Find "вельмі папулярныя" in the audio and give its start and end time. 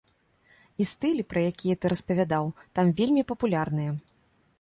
3.01-3.91